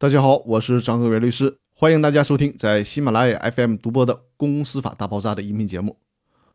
[0.00, 5.98] 大家好，我是张鹤元律师，欢迎大家收听在喜马拉雅 FM 独播的《公司法大爆炸》的音频节目。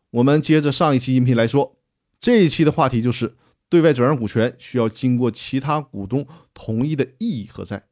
[0.09, 1.75] 我们接着上一期音频来说，
[2.19, 3.35] 这一期的话题就是
[3.69, 7.83] 对外转让股权需要经过其他股东同意的意义何在？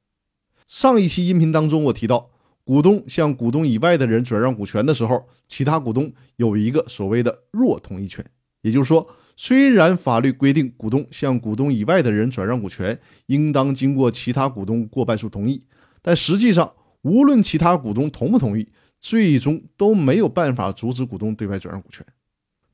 [0.67, 2.31] 上一期音频当中我提到，
[2.63, 8.25] 股东向股东以外的人转让股权的时候，其他股东有一个所谓的弱同意权，
[8.63, 9.07] 也就是说。
[9.35, 15.63] 虽然法律规定股东向股东以外的人转让股权应当经过其他股东过半数同意，
[16.01, 18.69] 但实际上，无论其他股东同不同意，
[19.01, 22.05] 最终都没有办法阻止股东对外转让股权。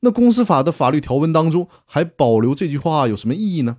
[0.00, 3.78] 那公司法的法律条文当中还保留这句话有什么意义呢？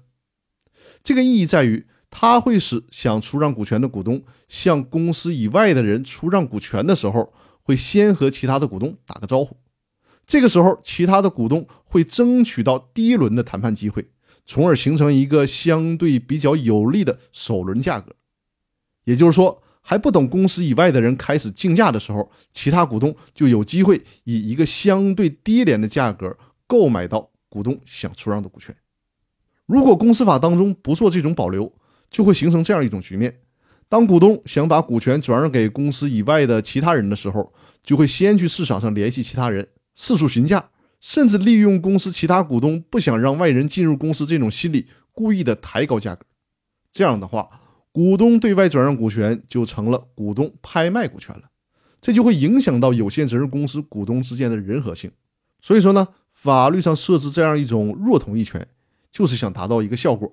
[1.03, 7.31] 这个意义在于，它会使想出让股权的股东向公司以外的人出让股权的时候，
[7.63, 9.57] 会先和其他的股东打个招呼。
[10.25, 14.07] 这个时候，其他的股东会争取到第一轮的谈判机会，
[14.45, 18.15] 从而形成一个相对比较有利的首轮价格。
[19.03, 28.75] 也就是说，还不等公司以外的人开始竞价的时候，其他股东就有机会以一个相对低廉的价格购买到股东想出让的股权。
[29.65, 31.73] 如果公司法当中不做这种保留，
[32.09, 33.39] 就会形成这样一种局面：
[33.89, 37.51] 当股东想把股权转让给公司以外的其他人的时候，
[37.83, 39.67] 就会先去市场上联系其他人。
[39.95, 46.25] 四处询价，甚至利用公司其他股东不想让外人进入公司这种心理，故意的抬高价格。
[46.91, 47.49] 这样的话，
[47.91, 51.43] 股东对外转让股权就成了股东拍卖股权了，
[51.99, 55.11] 这就会影响到有限责任公司股东之间的人和性。
[55.61, 58.67] 所以说呢，法律上设置这样一种弱同意权，
[59.11, 60.31] 就是想达到一个效果，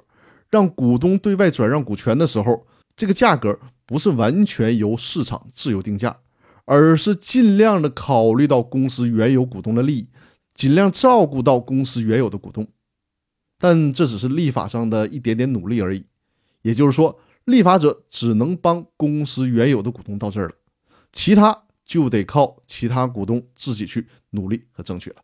[0.48, 6.16] 让股东对外转让股权的时候，这个价格不是完全由市场自由定价。
[6.70, 10.08] 而是尽量的考虑到公司原有股东的利益，
[10.54, 12.68] 尽量照顾到公司原有的股东，
[13.58, 16.04] 但这只是立法上的一点点努力而已。
[16.60, 20.54] 也就是说，立法者只能帮公司原有的股东到这儿了，
[21.10, 25.16] 其他就得靠其他股东自己去努力和争取了。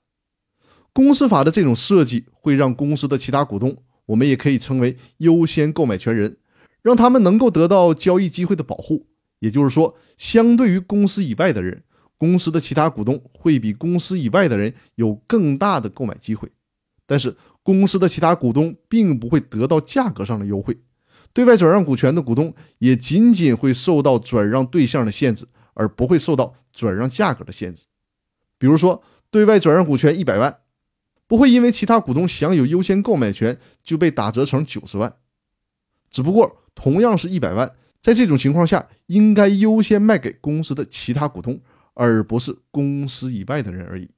[0.95, 3.77] 公司法的这种设计会让公司的其他股东，
[4.07, 6.39] 我们也可以称为优先购买权人，
[6.81, 9.09] 让他们能够得到交易机会的保护。
[9.39, 11.83] 也就是说，相对于公司以外的人，
[12.17, 16.51] 公司的其他股东会比公司以外的人有更大的购买机会。
[17.07, 20.79] 但是，公司的其他股东并不会得到价格上的优惠，
[21.33, 27.85] 对外转让股权的股东也仅仅会受到转让对象的限制，而不会受到转让价格的限制。
[28.57, 30.59] 比如说，对外转让股权一百万，
[31.27, 35.17] 不会因为其他股东享有优先购买权就被打折成九十万，
[36.11, 37.71] 只不过同样是一百万。
[38.05, 41.59] 在这种情况下，应该优先卖给公司的其他股东，
[41.95, 44.11] 而不是公司以外的人而已。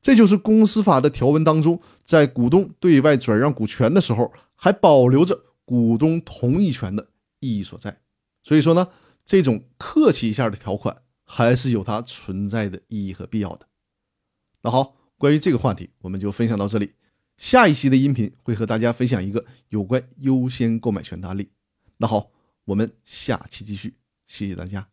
[0.00, 7.08] 这就是公司法的条文当中，在股东对外转让股权的时候，还保留着股东同意权的
[7.40, 8.00] 意义所在。
[8.42, 8.88] 所以说呢，
[9.26, 10.96] 这种客气一下的条款，
[11.26, 13.66] 还是有它存在的意义和必要的。
[14.62, 16.94] 那好，关于这个话题，我们就分享到这里。
[17.36, 21.50] 下一期的音频会和大家分享一个有关优先购买权的案例。
[21.98, 22.30] 那好。
[22.64, 24.90] 我们下期继续，谢谢大家。